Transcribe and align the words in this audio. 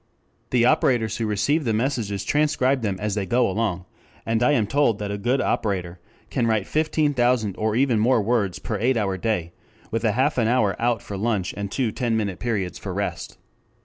The 0.49 0.65
operators 0.65 1.17
who 1.17 1.27
receive 1.27 1.63
the 1.63 1.75
messages 1.75 2.23
transcribe 2.25 2.81
them 2.81 2.97
as 2.99 3.13
they 3.13 3.27
go 3.27 3.47
along, 3.47 3.85
and 4.25 4.41
I 4.41 4.53
am 4.53 4.65
told 4.65 4.97
that 4.97 5.11
a 5.11 5.17
good 5.19 5.39
operator 5.39 5.99
can 6.31 6.47
write 6.47 6.65
fifteen 6.65 7.13
thousand 7.13 7.55
or 7.55 7.75
even 7.75 7.99
more 7.99 8.19
words 8.19 8.57
per 8.57 8.79
eight 8.79 8.97
hour 8.97 9.15
day, 9.15 9.53
with 9.91 10.03
a 10.03 10.13
half 10.13 10.39
an 10.39 10.47
hour 10.47 10.75
out 10.81 11.03
for 11.03 11.17
lunch 11.17 11.53
and 11.55 11.71
two 11.71 11.91
ten 11.91 12.17
minute 12.17 12.39
periods 12.39 12.79
for 12.79 12.91
rest. 12.95 13.37